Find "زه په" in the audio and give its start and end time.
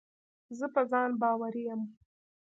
0.57-0.81